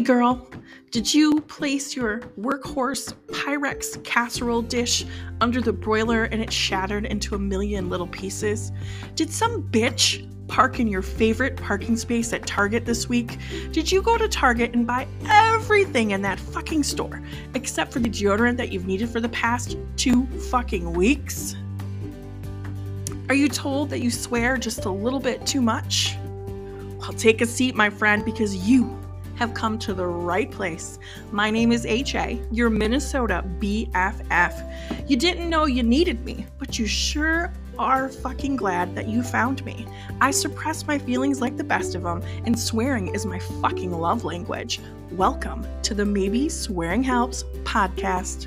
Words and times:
Hey 0.00 0.06
girl, 0.06 0.48
did 0.90 1.12
you 1.12 1.42
place 1.42 1.94
your 1.94 2.20
workhorse 2.40 3.12
Pyrex 3.26 4.02
casserole 4.02 4.62
dish 4.62 5.04
under 5.42 5.60
the 5.60 5.74
broiler 5.74 6.24
and 6.24 6.40
it 6.40 6.50
shattered 6.50 7.04
into 7.04 7.34
a 7.34 7.38
million 7.38 7.90
little 7.90 8.06
pieces? 8.06 8.72
Did 9.14 9.30
some 9.30 9.62
bitch 9.62 10.26
park 10.48 10.80
in 10.80 10.88
your 10.88 11.02
favorite 11.02 11.54
parking 11.58 11.98
space 11.98 12.32
at 12.32 12.46
Target 12.46 12.86
this 12.86 13.10
week? 13.10 13.36
Did 13.72 13.92
you 13.92 14.00
go 14.00 14.16
to 14.16 14.26
Target 14.26 14.72
and 14.72 14.86
buy 14.86 15.06
everything 15.26 16.12
in 16.12 16.22
that 16.22 16.40
fucking 16.40 16.82
store 16.82 17.20
except 17.54 17.92
for 17.92 17.98
the 17.98 18.08
deodorant 18.08 18.56
that 18.56 18.72
you've 18.72 18.86
needed 18.86 19.10
for 19.10 19.20
the 19.20 19.28
past 19.28 19.76
two 19.98 20.24
fucking 20.50 20.94
weeks? 20.94 21.56
Are 23.28 23.34
you 23.34 23.50
told 23.50 23.90
that 23.90 24.00
you 24.00 24.10
swear 24.10 24.56
just 24.56 24.86
a 24.86 24.90
little 24.90 25.20
bit 25.20 25.44
too 25.44 25.60
much? 25.60 26.16
Well, 27.00 27.12
take 27.12 27.42
a 27.42 27.46
seat, 27.46 27.74
my 27.74 27.90
friend, 27.90 28.24
because 28.24 28.56
you 28.66 28.96
have 29.40 29.54
come 29.54 29.78
to 29.78 29.94
the 29.94 30.06
right 30.06 30.50
place. 30.50 30.98
My 31.32 31.50
name 31.50 31.72
is 31.72 31.86
HA, 31.86 32.38
your 32.52 32.68
Minnesota 32.68 33.42
BFF. 33.58 35.08
You 35.08 35.16
didn't 35.16 35.48
know 35.48 35.64
you 35.64 35.82
needed 35.82 36.22
me, 36.26 36.44
but 36.58 36.78
you 36.78 36.86
sure 36.86 37.50
are 37.78 38.10
fucking 38.10 38.56
glad 38.56 38.94
that 38.94 39.08
you 39.08 39.22
found 39.22 39.64
me. 39.64 39.86
I 40.20 40.30
suppress 40.30 40.86
my 40.86 40.98
feelings 40.98 41.40
like 41.40 41.56
the 41.56 41.64
best 41.64 41.94
of 41.94 42.02
them, 42.02 42.22
and 42.44 42.58
swearing 42.58 43.14
is 43.14 43.24
my 43.24 43.38
fucking 43.38 43.98
love 43.98 44.24
language. 44.24 44.78
Welcome 45.12 45.66
to 45.84 45.94
the 45.94 46.04
Maybe 46.04 46.50
Swearing 46.50 47.02
Helps 47.02 47.44
podcast. 47.62 48.46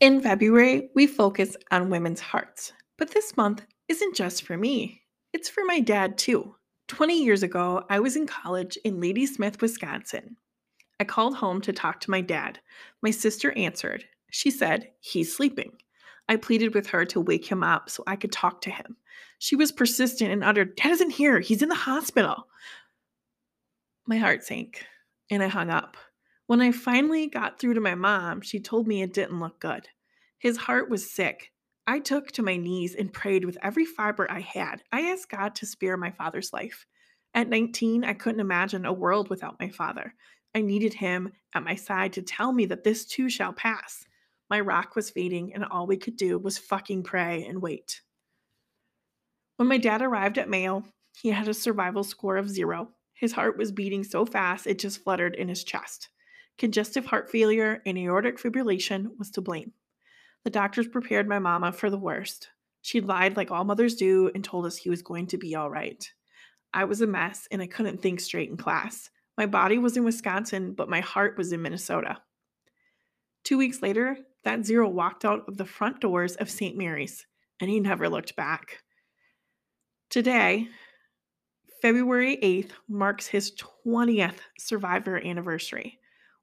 In 0.00 0.22
February, 0.22 0.88
we 0.94 1.06
focus 1.06 1.54
on 1.70 1.90
women's 1.90 2.20
hearts. 2.20 2.72
But 2.96 3.10
this 3.10 3.36
month 3.36 3.66
isn't 3.88 4.16
just 4.16 4.44
for 4.44 4.56
me. 4.56 5.01
It's 5.32 5.48
for 5.48 5.64
my 5.64 5.80
dad, 5.80 6.18
too. 6.18 6.54
20 6.88 7.22
years 7.22 7.42
ago, 7.42 7.84
I 7.88 8.00
was 8.00 8.16
in 8.16 8.26
college 8.26 8.76
in 8.84 9.00
Ladysmith, 9.00 9.60
Wisconsin. 9.62 10.36
I 11.00 11.04
called 11.04 11.36
home 11.36 11.60
to 11.62 11.72
talk 11.72 12.00
to 12.00 12.10
my 12.10 12.20
dad. 12.20 12.60
My 13.02 13.10
sister 13.10 13.52
answered. 13.52 14.04
She 14.30 14.50
said, 14.50 14.90
He's 15.00 15.34
sleeping. 15.34 15.72
I 16.28 16.36
pleaded 16.36 16.74
with 16.74 16.86
her 16.88 17.04
to 17.06 17.20
wake 17.20 17.46
him 17.46 17.62
up 17.62 17.90
so 17.90 18.04
I 18.06 18.16
could 18.16 18.32
talk 18.32 18.60
to 18.62 18.70
him. 18.70 18.96
She 19.38 19.56
was 19.56 19.72
persistent 19.72 20.30
and 20.30 20.44
uttered, 20.44 20.76
Dad 20.76 20.92
isn't 20.92 21.10
here. 21.10 21.40
He's 21.40 21.62
in 21.62 21.68
the 21.68 21.74
hospital. 21.74 22.46
My 24.06 24.18
heart 24.18 24.44
sank 24.44 24.84
and 25.30 25.42
I 25.42 25.48
hung 25.48 25.70
up. 25.70 25.96
When 26.46 26.60
I 26.60 26.72
finally 26.72 27.28
got 27.28 27.58
through 27.58 27.74
to 27.74 27.80
my 27.80 27.94
mom, 27.94 28.40
she 28.40 28.60
told 28.60 28.86
me 28.86 29.02
it 29.02 29.14
didn't 29.14 29.40
look 29.40 29.60
good. 29.60 29.88
His 30.38 30.56
heart 30.56 30.90
was 30.90 31.10
sick 31.10 31.51
I 31.86 31.98
took 31.98 32.30
to 32.32 32.42
my 32.42 32.56
knees 32.56 32.94
and 32.94 33.12
prayed 33.12 33.44
with 33.44 33.58
every 33.62 33.84
fiber 33.84 34.30
I 34.30 34.40
had. 34.40 34.82
I 34.92 35.02
asked 35.02 35.30
God 35.30 35.54
to 35.56 35.66
spare 35.66 35.96
my 35.96 36.12
father's 36.12 36.52
life. 36.52 36.86
At 37.34 37.48
19, 37.48 38.04
I 38.04 38.14
couldn't 38.14 38.40
imagine 38.40 38.86
a 38.86 38.92
world 38.92 39.30
without 39.30 39.58
my 39.58 39.68
father. 39.68 40.14
I 40.54 40.60
needed 40.60 40.94
him 40.94 41.32
at 41.54 41.64
my 41.64 41.74
side 41.74 42.12
to 42.14 42.22
tell 42.22 42.52
me 42.52 42.66
that 42.66 42.84
this 42.84 43.04
too 43.04 43.28
shall 43.28 43.52
pass. 43.52 44.04
My 44.48 44.60
rock 44.60 44.94
was 44.94 45.10
fading, 45.10 45.54
and 45.54 45.64
all 45.64 45.86
we 45.86 45.96
could 45.96 46.16
do 46.16 46.38
was 46.38 46.58
fucking 46.58 47.02
pray 47.04 47.44
and 47.44 47.62
wait. 47.62 48.02
When 49.56 49.68
my 49.68 49.78
dad 49.78 50.02
arrived 50.02 50.38
at 50.38 50.48
Mayo, 50.48 50.84
he 51.20 51.30
had 51.30 51.48
a 51.48 51.54
survival 51.54 52.04
score 52.04 52.36
of 52.36 52.50
zero. 52.50 52.90
His 53.14 53.32
heart 53.32 53.56
was 53.56 53.72
beating 53.72 54.04
so 54.04 54.26
fast 54.26 54.66
it 54.66 54.78
just 54.78 55.02
fluttered 55.02 55.34
in 55.34 55.48
his 55.48 55.64
chest. 55.64 56.10
Congestive 56.58 57.06
heart 57.06 57.30
failure 57.30 57.82
and 57.86 57.96
aortic 57.96 58.38
fibrillation 58.38 59.16
was 59.18 59.30
to 59.30 59.40
blame. 59.40 59.72
The 60.44 60.50
doctors 60.50 60.88
prepared 60.88 61.28
my 61.28 61.38
mama 61.38 61.72
for 61.72 61.90
the 61.90 61.98
worst. 61.98 62.48
She 62.80 63.00
lied 63.00 63.36
like 63.36 63.50
all 63.50 63.64
mothers 63.64 63.94
do 63.94 64.30
and 64.34 64.42
told 64.42 64.66
us 64.66 64.76
he 64.76 64.90
was 64.90 65.02
going 65.02 65.28
to 65.28 65.38
be 65.38 65.54
all 65.54 65.70
right. 65.70 66.04
I 66.74 66.84
was 66.84 67.00
a 67.00 67.06
mess 67.06 67.46
and 67.50 67.62
I 67.62 67.66
couldn't 67.66 68.02
think 68.02 68.20
straight 68.20 68.50
in 68.50 68.56
class. 68.56 69.10
My 69.38 69.46
body 69.46 69.78
was 69.78 69.96
in 69.96 70.04
Wisconsin, 70.04 70.74
but 70.74 70.88
my 70.88 71.00
heart 71.00 71.38
was 71.38 71.52
in 71.52 71.62
Minnesota. 71.62 72.18
Two 73.44 73.58
weeks 73.58 73.82
later, 73.82 74.18
that 74.44 74.66
zero 74.66 74.88
walked 74.88 75.24
out 75.24 75.44
of 75.48 75.56
the 75.56 75.64
front 75.64 76.00
doors 76.00 76.34
of 76.36 76.50
St. 76.50 76.76
Mary's 76.76 77.26
and 77.60 77.70
he 77.70 77.78
never 77.78 78.08
looked 78.08 78.34
back. 78.34 78.82
Today, 80.10 80.68
February 81.80 82.36
8th, 82.42 82.70
marks 82.88 83.26
his 83.26 83.52
20th 83.86 84.38
survivor 84.58 85.24
anniversary. 85.24 85.98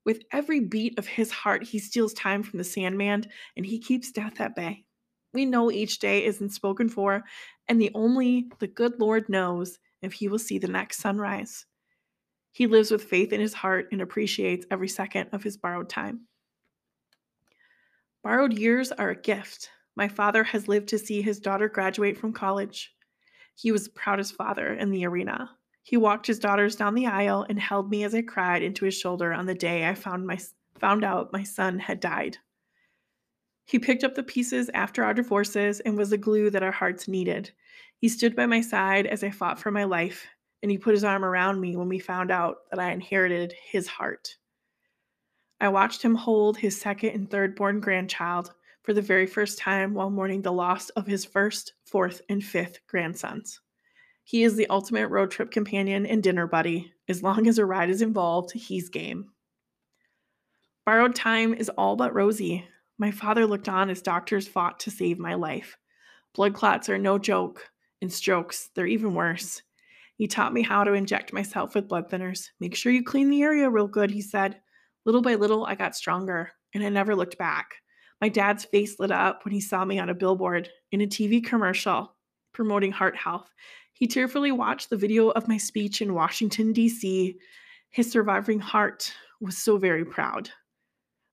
With 0.10 0.24
every 0.32 0.60
beat 0.60 0.98
of 0.98 1.06
his 1.06 1.30
heart, 1.30 1.62
he 1.62 1.78
steals 1.78 2.16
time 2.16 2.42
from 2.42 2.58
the 2.58 2.64
Sandman 2.64 3.26
and 3.56 3.64
he 3.64 3.78
keeps 3.78 4.12
death 4.12 4.42
at 4.42 4.56
bay. 4.56 4.84
We 5.36 5.46
know 5.46 5.70
each 5.70 6.00
day 6.00 6.26
isn't 6.26 6.50
spoken 6.50 6.90
for, 6.90 7.24
and 7.68 7.80
the 7.80 7.92
only 7.94 8.50
the 8.58 8.66
good 8.66 9.00
Lord 9.00 9.30
knows 9.30 9.78
if 10.02 10.14
he 10.14 10.28
will 10.28 10.40
see 10.40 10.58
the 10.58 10.68
next 10.68 10.98
sunrise. 10.98 11.68
He 12.52 12.66
lives 12.66 12.90
with 12.90 13.04
faith 13.04 13.32
in 13.32 13.40
his 13.40 13.54
heart 13.54 13.90
and 13.92 14.02
appreciates 14.02 14.66
every 14.72 14.88
second 14.88 15.30
of 15.32 15.44
his 15.44 15.58
borrowed 15.58 15.90
time. 15.90 16.22
Borrowed 18.24 18.54
years 18.54 18.92
are 18.92 19.12
a 19.12 19.22
gift. 19.22 19.70
My 19.96 20.08
father 20.08 20.44
has 20.44 20.68
lived 20.68 20.90
to 20.90 20.98
see 20.98 21.22
his 21.22 21.40
daughter 21.40 21.70
graduate 21.70 22.18
from 22.18 22.34
college. 22.34 22.96
He 23.54 23.72
was 23.72 23.84
the 23.84 23.92
proudest 23.92 24.34
father 24.34 24.74
in 24.74 24.90
the 24.90 25.06
arena. 25.06 25.52
He 25.82 25.98
walked 25.98 26.28
his 26.28 26.40
daughters 26.40 26.76
down 26.76 26.96
the 26.96 27.08
aisle 27.08 27.46
and 27.50 27.60
held 27.60 27.90
me 27.90 28.04
as 28.04 28.14
I 28.14 28.22
cried 28.22 28.62
into 28.62 28.86
his 28.86 28.94
shoulder 28.94 29.34
on 29.34 29.46
the 29.46 29.56
day 29.56 29.88
I 29.88 29.96
found 29.96 30.28
my 30.28 30.40
found 30.78 31.04
out 31.04 31.34
my 31.34 31.44
son 31.44 31.80
had 31.80 32.00
died. 32.00 32.38
He 33.66 33.80
picked 33.80 34.04
up 34.04 34.16
the 34.16 34.24
pieces 34.24 34.70
after 34.74 35.04
our 35.04 35.14
divorces 35.14 35.80
and 35.80 35.98
was 35.98 36.10
the 36.10 36.18
glue 36.18 36.50
that 36.50 36.64
our 36.64 36.72
hearts 36.72 37.08
needed. 37.08 37.52
He 37.98 38.10
stood 38.10 38.36
by 38.36 38.46
my 38.46 38.62
side 38.62 39.06
as 39.06 39.24
I 39.24 39.30
fought 39.30 39.60
for 39.60 39.72
my 39.72 39.84
life, 39.84 40.26
and 40.64 40.72
he 40.72 40.78
put 40.78 40.94
his 40.94 41.04
arm 41.04 41.24
around 41.24 41.60
me 41.60 41.76
when 41.76 41.90
we 41.90 42.00
found 42.00 42.32
out 42.32 42.70
that 42.72 42.80
I 42.80 42.92
inherited 42.92 43.54
his 43.72 43.88
heart. 43.88 44.38
I 45.62 45.70
watched 45.70 46.02
him 46.02 46.16
hold 46.16 46.58
his 46.58 46.80
second 46.80 47.10
and 47.10 47.30
third 47.30 47.56
born 47.56 47.80
grandchild 47.80 48.54
for 48.84 48.94
the 48.94 49.02
very 49.02 49.28
first 49.28 49.60
time 49.60 49.94
while 49.94 50.10
mourning 50.10 50.42
the 50.42 50.52
loss 50.52 50.90
of 50.90 51.06
his 51.06 51.26
first, 51.26 51.74
fourth, 51.84 52.22
and 52.30 52.44
fifth 52.44 52.80
grandsons. 52.88 53.60
He 54.30 54.44
is 54.44 54.56
the 54.56 54.68
ultimate 54.68 55.08
road 55.08 55.32
trip 55.32 55.50
companion 55.50 56.06
and 56.06 56.22
dinner 56.22 56.46
buddy. 56.46 56.94
As 57.08 57.24
long 57.24 57.48
as 57.48 57.58
a 57.58 57.66
ride 57.66 57.90
is 57.90 58.04
involved, 58.04 58.52
he's 58.52 58.88
game. 58.88 59.32
Borrowed 60.86 61.16
time 61.16 61.56
is 61.56 61.68
all 61.70 61.96
but 61.96 62.14
rosy. 62.14 62.64
My 63.00 63.10
father 63.10 63.48
looked 63.48 63.68
on 63.68 63.90
as 63.90 64.04
doctors 64.04 64.48
fought 64.48 64.82
to 64.82 64.92
save 64.92 65.18
my 65.18 65.34
life. 65.34 65.78
Blood 66.36 66.54
clots 66.54 66.90
are 66.90 67.00
no 67.00 67.18
joke, 67.18 67.72
and 68.04 68.14
strokes, 68.14 68.70
they're 68.76 68.86
even 68.86 69.16
worse. 69.16 69.64
He 70.16 70.28
taught 70.28 70.54
me 70.54 70.62
how 70.62 70.84
to 70.84 70.94
inject 70.94 71.34
myself 71.34 71.74
with 71.74 71.88
blood 71.88 72.08
thinners. 72.12 72.50
Make 72.60 72.76
sure 72.76 72.92
you 72.92 73.04
clean 73.04 73.32
the 73.32 73.42
area 73.42 73.68
real 73.68 73.88
good, 73.88 74.12
he 74.12 74.22
said. 74.22 74.62
Little 75.06 75.24
by 75.24 75.34
little, 75.34 75.66
I 75.66 75.74
got 75.74 75.96
stronger, 75.96 76.52
and 76.76 76.84
I 76.84 76.90
never 76.90 77.16
looked 77.16 77.40
back. 77.40 77.78
My 78.22 78.30
dad's 78.30 78.66
face 78.66 79.00
lit 79.00 79.10
up 79.10 79.44
when 79.44 79.56
he 79.56 79.60
saw 79.60 79.84
me 79.84 79.98
on 79.98 80.10
a 80.10 80.14
billboard 80.14 80.70
in 80.92 81.02
a 81.02 81.08
TV 81.08 81.44
commercial 81.44 82.14
promoting 82.54 82.92
heart 82.92 83.16
health, 83.16 83.50
he 84.00 84.08
tearfully 84.08 84.54
watched 84.54 84.90
the 84.90 84.96
video 84.96 85.28
of 85.32 85.50
my 85.50 85.58
speech 85.58 86.02
in 86.02 86.14
Washington, 86.14 86.72
D.C. 86.72 87.36
His 87.90 88.10
surviving 88.10 88.62
heart 88.62 89.14
was 89.42 89.58
so 89.58 89.78
very 89.78 90.06
proud. 90.06 90.50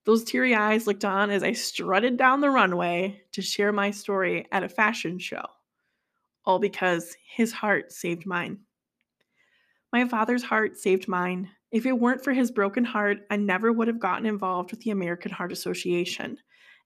Those 0.03 0.25
teary 0.25 0.53
eyes 0.53 0.85
looked 0.85 1.05
on 1.05 1.29
as 1.29 1.43
I 1.43 1.53
strutted 1.53 2.17
down 2.17 2.41
the 2.41 2.49
runway 2.49 3.21
to 3.31 3.41
share 3.41 3.71
my 3.71 3.91
story 3.91 4.47
at 4.51 4.63
a 4.63 4.69
fashion 4.69 5.17
show, 5.17 5.45
all 6.43 6.59
because 6.59 7.15
his 7.25 7.53
heart 7.53 7.93
saved 7.93 8.25
mine. 8.25 8.59
My 9.93 10.05
father's 10.05 10.43
heart 10.43 10.77
saved 10.77 11.07
mine. 11.07 11.49
If 11.71 11.85
it 11.85 11.97
weren't 11.97 12.23
for 12.23 12.33
his 12.33 12.51
broken 12.51 12.83
heart, 12.83 13.19
I 13.29 13.37
never 13.37 13.71
would 13.71 13.87
have 13.87 13.99
gotten 13.99 14.25
involved 14.25 14.71
with 14.71 14.81
the 14.81 14.91
American 14.91 15.31
Heart 15.31 15.53
Association. 15.53 16.37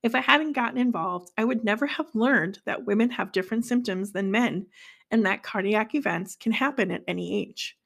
If 0.03 0.15
I 0.15 0.19
hadn't 0.19 0.53
gotten 0.53 0.79
involved, 0.79 1.31
I 1.37 1.45
would 1.45 1.63
never 1.63 1.85
have 1.85 2.15
learned 2.15 2.59
that 2.65 2.85
women 2.85 3.09
have 3.11 3.31
different 3.31 3.65
symptoms 3.65 4.11
than 4.11 4.31
men 4.31 4.65
and 5.11 5.25
that 5.25 5.43
cardiac 5.43 5.93
events 5.93 6.35
can 6.35 6.51
happen 6.51 6.89
at 6.91 7.03
any 7.07 7.41
age. 7.41 7.77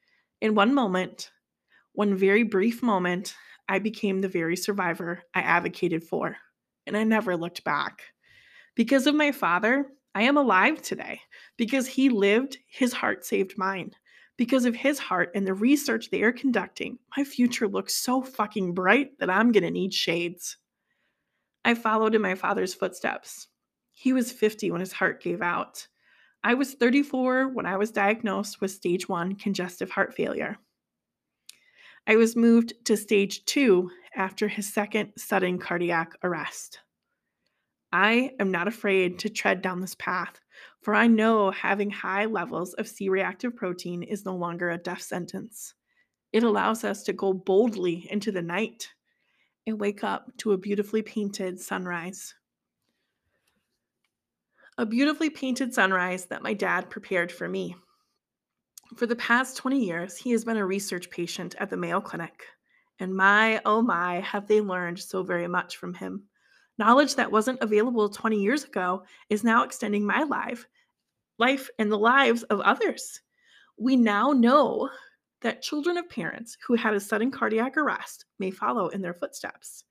In 0.42 0.56
one 0.56 0.74
moment, 0.74 1.32
one 1.94 2.16
very 2.16 2.44
brief 2.44 2.84
moment, 2.84 3.36
I 3.68 3.80
became 3.80 4.22
the 4.22 4.30
very 4.30 4.56
survivor 4.56 5.24
I 5.34 5.40
advocated 5.42 6.04
for, 6.04 6.38
and 6.86 6.96
I 6.96 7.04
never 7.04 7.36
looked 7.36 7.64
back. 7.64 8.02
Because 8.76 9.08
of 9.08 9.16
my 9.16 9.32
father, 9.32 9.88
I 10.14 10.24
am 10.24 10.38
alive 10.38 10.82
today. 10.82 11.22
Because 11.58 11.88
he 11.88 12.10
lived, 12.10 12.58
his 12.68 12.94
heart 12.94 13.26
saved 13.26 13.58
mine. 13.58 13.92
Because 14.38 14.66
of 14.66 14.76
his 14.76 15.00
heart 15.00 15.32
and 15.36 15.48
the 15.48 15.54
research 15.54 16.10
they 16.10 16.22
are 16.22 16.32
conducting, 16.32 17.00
my 17.18 17.24
future 17.24 17.68
looks 17.68 17.96
so 17.96 18.22
fucking 18.22 18.74
bright 18.74 19.18
that 19.20 19.30
I'm 19.30 19.52
gonna 19.52 19.72
need 19.72 19.94
shades. 19.94 20.58
I 21.66 21.74
followed 21.74 22.14
in 22.14 22.22
my 22.22 22.36
father's 22.36 22.76
footsteps. 22.76 23.48
He 23.92 24.14
was 24.14 24.32
50 24.32 24.70
when 24.70 24.82
his 24.82 24.94
heart 24.94 25.24
gave 25.24 25.42
out. 25.42 25.88
I 26.44 26.54
was 26.54 26.76
34 26.76 27.48
when 27.48 27.66
I 27.66 27.76
was 27.76 27.90
diagnosed 27.90 28.62
with 28.62 28.70
stage 28.70 29.10
1 29.10 29.36
congestive 29.38 29.90
heart 29.90 30.14
failure. 30.14 30.60
I 32.06 32.18
was 32.18 32.36
moved 32.36 32.74
to 32.86 32.96
stage 32.96 33.46
2 33.46 33.90
after 34.16 34.48
his 34.48 34.72
second 34.72 35.14
sudden 35.18 35.58
cardiac 35.58 36.14
arrest. 36.24 36.82
I 37.92 38.34
am 38.40 38.52
not 38.52 38.68
afraid 38.68 39.18
to 39.20 39.30
tread 39.30 39.64
down 39.64 39.82
this 39.82 39.96
path, 39.96 40.40
For 40.82 40.94
I 40.94 41.08
know 41.08 41.50
having 41.50 41.90
high 41.90 42.26
levels 42.26 42.76
of 42.76 42.88
C 42.88 43.10
reactive 43.10 43.56
protein 43.56 44.04
is 44.04 44.24
no 44.24 44.36
longer 44.36 44.70
a 44.70 44.78
death 44.78 45.02
sentence. 45.02 45.74
It 46.32 46.44
allows 46.44 46.84
us 46.84 47.02
to 47.06 47.14
go 47.14 47.34
boldly 47.34 48.08
into 48.12 48.32
the 48.32 48.44
night 48.44 48.94
and 49.68 49.80
wake 49.80 50.04
up 50.04 50.36
to 50.38 50.52
a 50.52 50.58
beautifully 50.58 51.02
painted 51.02 51.60
sunrise. 51.60 52.34
A 54.78 54.86
beautifully 54.86 55.30
painted 55.30 55.74
sunrise 55.74 56.26
that 56.26 56.44
my 56.44 56.54
dad 56.54 56.90
prepared 56.90 57.32
for 57.32 57.48
me. 57.48 57.76
For 58.96 59.08
the 59.08 59.16
past 59.16 59.58
20 59.58 59.84
years, 59.84 60.18
he 60.18 60.32
has 60.32 60.46
been 60.46 60.58
a 60.58 60.66
research 60.66 61.10
patient 61.10 61.56
at 61.60 61.70
the 61.70 61.78
Mayo 61.78 62.02
Clinic. 62.02 62.44
And 63.00 63.16
my, 63.16 63.62
oh 63.66 63.82
my, 63.82 64.20
have 64.22 64.48
they 64.48 64.62
learned 64.62 65.00
so 65.00 65.24
very 65.24 65.48
much 65.48 65.78
from 65.78 65.94
him. 65.94 66.24
Knowledge 66.78 67.16
that 67.16 67.32
wasn't 67.32 67.62
available 67.62 68.10
20 68.10 68.42
years 68.42 68.64
ago 68.64 69.04
is 69.30 69.44
now 69.44 69.64
extending 69.64 70.06
my 70.06 70.24
life, 70.24 70.66
life 71.38 71.70
and 71.80 71.92
the 71.92 71.98
lives 71.98 72.44
of 72.44 72.60
others. 72.62 73.22
We 73.78 73.96
now 73.96 74.32
know 74.32 74.90
that 75.46 75.62
children 75.62 75.96
of 75.96 76.10
parents 76.10 76.58
who 76.66 76.74
had 76.74 76.96
a 76.96 77.00
sudden 77.00 77.30
cardiac 77.30 77.78
arrest 77.78 78.26
may 78.40 78.50
follow 78.50 78.88
in 78.88 79.04
their 79.04 79.14
footsteps. 79.14 79.84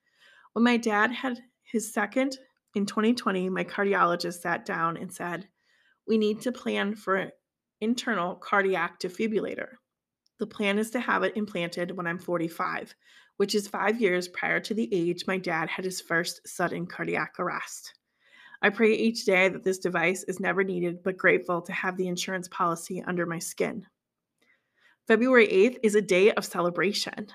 When 0.53 0.65
my 0.65 0.77
dad 0.77 1.13
had 1.13 1.39
his 1.63 1.93
second 1.95 2.37
in 2.75 2.87
2020, 2.87 3.51
my 3.51 3.63
cardiologist 3.63 4.41
sat 4.41 4.65
down 4.65 4.97
and 4.97 5.13
said, 5.13 5.47
We 6.09 6.19
need 6.19 6.41
to 6.41 6.51
plan 6.51 6.97
for 6.97 7.15
an 7.15 7.31
internal 7.81 8.35
cardiac 8.35 8.99
defibrillator. 8.99 9.69
The 10.41 10.49
plan 10.49 10.77
is 10.77 10.91
to 10.91 10.99
have 10.99 11.23
it 11.23 11.37
implanted 11.37 11.97
when 11.97 12.09
I'm 12.09 12.19
45, 12.19 12.93
which 13.37 13.55
is 13.55 13.69
five 13.69 14.01
years 14.01 14.27
prior 14.27 14.59
to 14.59 14.75
the 14.75 14.93
age 14.93 15.23
my 15.29 15.39
dad 15.39 15.69
had 15.69 15.85
his 15.85 16.01
first 16.01 16.49
sudden 16.49 16.85
cardiac 16.85 17.39
arrest. 17.39 17.95
I 18.61 18.71
pray 18.71 18.93
each 18.93 19.25
day 19.25 19.49
that 19.51 19.63
this 19.63 19.79
device 19.79 20.25
is 20.25 20.41
never 20.41 20.65
needed, 20.65 21.05
but 21.05 21.17
grateful 21.17 21.63
to 21.63 21.73
have 21.73 21.97
the 21.97 22.09
insurance 22.09 22.49
policy 22.49 23.05
under 23.07 23.25
my 23.25 23.39
skin. 23.39 23.87
February 25.07 25.47
8th 25.49 25.81
is 25.83 25.95
a 25.95 26.01
day 26.01 26.33
of 26.33 26.47
celebration, 26.47 27.27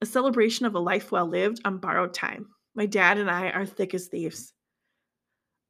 a 0.00 0.06
celebration 0.06 0.66
of 0.66 0.74
a 0.74 0.80
life 0.80 1.12
well 1.12 1.26
lived 1.26 1.60
on 1.64 1.78
borrowed 1.78 2.12
time. 2.12 2.48
My 2.74 2.86
dad 2.86 3.18
and 3.18 3.30
I 3.30 3.50
are 3.50 3.64
thick 3.64 3.94
as 3.94 4.08
thieves. 4.08 4.52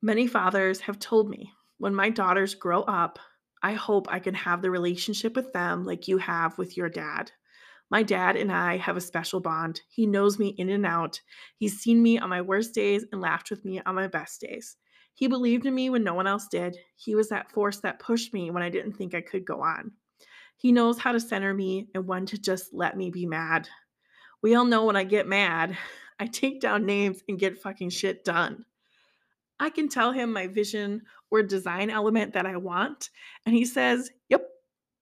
Many 0.00 0.26
fathers 0.26 0.80
have 0.80 0.98
told 0.98 1.28
me 1.28 1.52
when 1.76 1.94
my 1.94 2.08
daughters 2.08 2.54
grow 2.54 2.80
up, 2.84 3.18
I 3.62 3.74
hope 3.74 4.06
I 4.08 4.20
can 4.20 4.32
have 4.32 4.62
the 4.62 4.70
relationship 4.70 5.36
with 5.36 5.52
them 5.52 5.84
like 5.84 6.08
you 6.08 6.16
have 6.16 6.56
with 6.56 6.78
your 6.78 6.88
dad. 6.88 7.30
My 7.90 8.02
dad 8.02 8.36
and 8.36 8.50
I 8.50 8.78
have 8.78 8.96
a 8.96 9.02
special 9.02 9.40
bond. 9.40 9.82
He 9.90 10.06
knows 10.06 10.38
me 10.38 10.48
in 10.56 10.70
and 10.70 10.86
out. 10.86 11.20
He's 11.58 11.78
seen 11.78 12.02
me 12.02 12.18
on 12.18 12.30
my 12.30 12.40
worst 12.40 12.72
days 12.72 13.04
and 13.12 13.20
laughed 13.20 13.50
with 13.50 13.66
me 13.66 13.82
on 13.84 13.96
my 13.96 14.08
best 14.08 14.40
days. 14.40 14.78
He 15.12 15.26
believed 15.26 15.66
in 15.66 15.74
me 15.74 15.90
when 15.90 16.04
no 16.04 16.14
one 16.14 16.26
else 16.26 16.48
did. 16.50 16.78
He 16.96 17.14
was 17.14 17.28
that 17.28 17.52
force 17.52 17.80
that 17.80 17.98
pushed 17.98 18.32
me 18.32 18.50
when 18.50 18.62
I 18.62 18.70
didn't 18.70 18.94
think 18.94 19.14
I 19.14 19.20
could 19.20 19.44
go 19.44 19.60
on. 19.60 19.92
He 20.56 20.72
knows 20.72 20.98
how 20.98 21.12
to 21.12 21.20
center 21.20 21.52
me 21.52 21.88
and 21.94 22.06
when 22.06 22.26
to 22.26 22.38
just 22.38 22.72
let 22.72 22.96
me 22.96 23.10
be 23.10 23.26
mad. 23.26 23.68
We 24.42 24.54
all 24.54 24.64
know 24.64 24.84
when 24.84 24.96
I 24.96 25.04
get 25.04 25.26
mad, 25.26 25.76
I 26.18 26.26
take 26.26 26.60
down 26.60 26.86
names 26.86 27.22
and 27.28 27.38
get 27.38 27.60
fucking 27.60 27.90
shit 27.90 28.24
done. 28.24 28.64
I 29.58 29.70
can 29.70 29.88
tell 29.88 30.12
him 30.12 30.32
my 30.32 30.46
vision 30.46 31.02
or 31.30 31.42
design 31.42 31.90
element 31.90 32.34
that 32.34 32.46
I 32.46 32.56
want, 32.56 33.10
and 33.46 33.54
he 33.54 33.64
says, 33.64 34.10
Yep. 34.28 34.46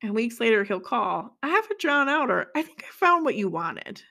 And 0.02 0.14
weeks 0.14 0.40
later, 0.40 0.64
he'll 0.64 0.80
call, 0.80 1.36
I 1.42 1.48
have 1.48 1.70
it 1.70 1.78
drawn 1.78 2.08
out, 2.08 2.30
or 2.30 2.48
I 2.56 2.62
think 2.62 2.84
I 2.84 2.90
found 2.92 3.24
what 3.24 3.36
you 3.36 3.48
wanted. 3.48 4.02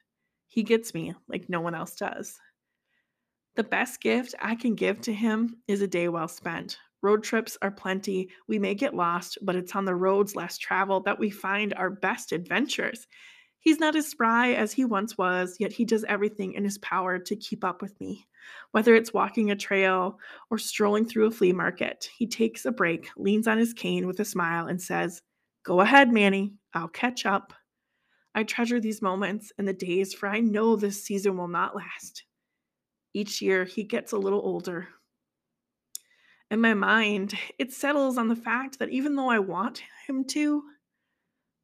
He 0.48 0.64
gets 0.64 0.94
me 0.94 1.14
like 1.28 1.50
no 1.50 1.62
one 1.62 1.76
else 1.76 1.96
does. 1.96 2.40
The 3.56 3.64
best 3.64 4.02
gift 4.02 4.36
I 4.42 4.56
can 4.56 4.76
give 4.76 5.02
to 5.02 5.14
him 5.14 5.58
is 5.68 5.82
a 5.82 5.88
day 5.88 6.08
well 6.08 6.28
spent. 6.28 6.78
Road 7.02 7.24
trips 7.24 7.58
are 7.62 7.72
plenty. 7.72 8.30
We 8.48 8.60
may 8.60 8.76
get 8.76 8.96
lost, 8.96 9.38
but 9.42 9.56
it's 9.56 9.76
on 9.76 9.86
the 9.86 9.96
roads 9.96 10.36
less 10.36 10.58
traveled 10.58 11.06
that 11.06 11.20
we 11.20 11.30
find 11.30 11.74
our 11.74 11.90
best 11.90 12.32
adventures. 12.32 13.08
He's 13.60 13.80
not 13.80 13.96
as 13.96 14.08
spry 14.08 14.54
as 14.54 14.74
he 14.74 14.86
once 14.86 15.18
was, 15.18 15.58
yet 15.60 15.72
he 15.72 15.86
does 15.86 16.04
everything 16.06 16.54
in 16.54 16.64
his 16.64 16.80
power 16.80 17.20
to 17.20 17.36
keep 17.36 17.64
up 17.64 17.82
with 17.82 18.00
me. 18.00 18.28
Whether 18.72 18.96
it's 18.96 19.14
walking 19.14 19.52
a 19.52 19.56
trail 19.56 20.18
or 20.50 20.58
strolling 20.58 21.06
through 21.06 21.28
a 21.28 21.32
flea 21.32 21.54
market, 21.54 22.10
he 22.18 22.26
takes 22.26 22.66
a 22.66 22.72
break, 22.72 23.10
leans 23.18 23.48
on 23.48 23.60
his 23.60 23.74
cane 23.74 24.08
with 24.08 24.20
a 24.20 24.26
smile, 24.26 24.68
and 24.68 24.82
says, 24.82 25.22
Go 25.64 25.82
ahead, 25.82 26.12
Manny, 26.12 26.54
I'll 26.74 26.88
catch 26.88 27.26
up. 27.26 27.54
I 28.34 28.44
treasure 28.44 28.80
these 28.80 29.02
moments 29.02 29.52
and 29.58 29.68
the 29.68 29.74
days, 29.74 30.14
for 30.14 30.28
I 30.28 30.40
know 30.40 30.76
this 30.76 31.04
season 31.04 31.38
will 31.38 31.48
not 31.48 31.76
last. 31.76 32.24
Each 33.14 33.42
year, 33.42 33.66
he 33.66 33.84
gets 33.84 34.12
a 34.12 34.18
little 34.18 34.42
older. 34.42 34.88
In 36.52 36.60
my 36.60 36.74
mind, 36.74 37.34
it 37.58 37.72
settles 37.72 38.18
on 38.18 38.28
the 38.28 38.36
fact 38.36 38.78
that 38.80 38.90
even 38.90 39.16
though 39.16 39.30
I 39.30 39.40
want 39.40 39.84
him 40.06 40.26
to, 40.26 40.62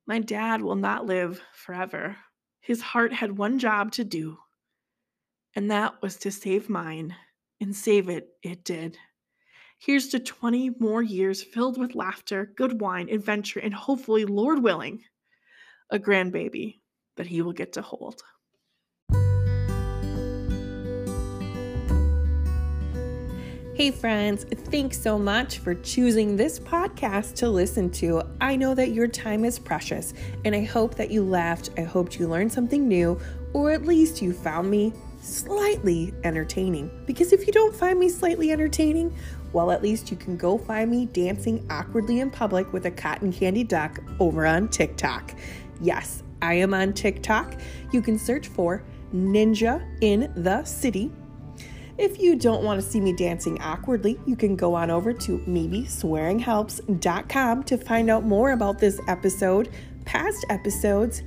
my 0.08 0.20
dad 0.20 0.62
will 0.62 0.78
not 0.78 1.06
live 1.06 1.42
forever. 1.54 2.16
His 2.62 2.82
heart 2.82 3.12
had 3.12 3.38
one 3.38 3.60
job 3.60 3.92
to 3.92 4.06
do, 4.06 4.38
and 5.54 5.70
that 5.70 6.02
was 6.02 6.16
to 6.20 6.32
save 6.32 6.70
mine, 6.70 7.14
and 7.60 7.76
save 7.76 8.08
it 8.08 8.30
it 8.42 8.64
did. 8.64 8.98
Here's 9.78 10.08
to 10.08 10.20
20 10.20 10.76
more 10.80 11.04
years 11.04 11.44
filled 11.44 11.78
with 11.78 11.94
laughter, 11.94 12.54
good 12.56 12.80
wine, 12.80 13.10
adventure, 13.10 13.60
and 13.60 13.74
hopefully, 13.74 14.24
Lord 14.24 14.64
willing, 14.64 15.04
a 15.90 16.00
grandbaby 16.00 16.80
that 17.18 17.28
he 17.28 17.42
will 17.42 17.52
get 17.52 17.74
to 17.74 17.82
hold. 17.82 18.24
Hey, 23.78 23.92
friends, 23.92 24.44
thanks 24.44 25.00
so 25.00 25.20
much 25.20 25.60
for 25.60 25.76
choosing 25.76 26.36
this 26.36 26.58
podcast 26.58 27.36
to 27.36 27.48
listen 27.48 27.92
to. 27.92 28.24
I 28.42 28.56
know 28.56 28.74
that 28.74 28.90
your 28.90 29.08
time 29.08 29.46
is 29.46 29.60
precious, 29.60 30.16
and 30.46 30.56
I 30.56 30.64
hope 30.64 30.96
that 30.96 31.12
you 31.12 31.24
laughed. 31.24 31.70
I 31.78 31.82
hope 31.82 32.18
you 32.18 32.28
learned 32.28 32.52
something 32.52 32.88
new, 32.88 33.20
or 33.54 33.70
at 33.70 33.86
least 33.86 34.20
you 34.20 34.34
found 34.34 34.72
me 34.72 34.94
slightly 35.22 36.12
entertaining. 36.24 36.90
Because 37.06 37.32
if 37.34 37.46
you 37.46 37.54
don't 37.54 37.76
find 37.76 38.00
me 38.00 38.10
slightly 38.10 38.50
entertaining, 38.50 39.16
well, 39.54 39.70
at 39.70 39.84
least 39.84 40.10
you 40.10 40.18
can 40.18 40.38
go 40.38 40.58
find 40.58 40.90
me 40.90 41.06
dancing 41.06 41.64
awkwardly 41.70 42.22
in 42.22 42.32
public 42.32 42.74
with 42.74 42.88
a 42.88 42.92
cotton 42.92 43.32
candy 43.32 43.64
duck 43.64 44.00
over 44.20 44.48
on 44.48 44.70
TikTok. 44.70 45.36
Yes, 45.82 46.24
I 46.42 46.56
am 46.56 46.74
on 46.74 46.94
TikTok. 46.94 47.62
You 47.92 48.02
can 48.02 48.18
search 48.18 48.48
for 48.48 48.82
Ninja 49.14 49.86
in 50.02 50.34
the 50.36 50.64
City 50.64 51.12
if 51.98 52.20
you 52.20 52.36
don't 52.36 52.64
want 52.64 52.82
to 52.82 52.88
see 52.88 53.00
me 53.00 53.14
dancing 53.14 53.62
awkwardly, 53.62 54.20
you 54.26 54.36
can 54.36 54.56
go 54.56 54.74
on 54.76 54.92
over 54.92 55.14
to 55.14 55.40
maybeswearinghelps.com 55.40 57.64
to 57.64 57.78
find 57.78 58.10
out 58.10 58.24
more 58.24 58.52
about 58.52 58.80
this 58.80 59.00
episode, 59.08 59.70
past 60.06 60.46
episodes, 60.50 61.24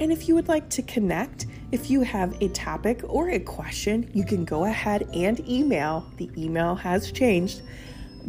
and 0.00 0.10
if 0.10 0.28
you 0.28 0.34
would 0.34 0.48
like 0.48 0.68
to 0.70 0.82
connect, 0.82 1.46
if 1.70 1.90
you 1.90 2.02
have 2.02 2.40
a 2.42 2.48
topic 2.48 3.02
or 3.04 3.30
a 3.30 3.38
question, 3.38 4.10
you 4.12 4.24
can 4.24 4.44
go 4.44 4.64
ahead 4.64 5.08
and 5.14 5.46
email. 5.48 6.06
The 6.16 6.30
email 6.36 6.74
has 6.74 7.12
changed 7.12 7.62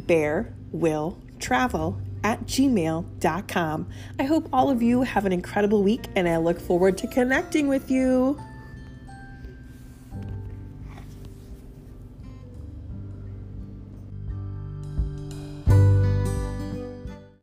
bear 0.07 0.53
will 0.71 1.17
travel 1.39 1.99
at 2.23 2.43
gmail.com. 2.45 3.89
I 4.19 4.23
hope 4.23 4.49
all 4.51 4.69
of 4.69 4.81
you 4.81 5.03
have 5.03 5.25
an 5.25 5.31
incredible 5.31 5.83
week 5.83 6.05
and 6.15 6.27
I 6.27 6.37
look 6.37 6.59
forward 6.59 6.97
to 6.99 7.07
connecting 7.07 7.67
with 7.67 7.89
you. 7.89 8.39